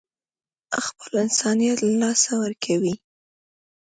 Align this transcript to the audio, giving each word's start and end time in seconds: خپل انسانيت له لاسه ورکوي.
خپل 0.85 1.11
انسانيت 1.23 1.77
له 1.85 1.93
لاسه 2.01 2.31
ورکوي. 2.43 2.95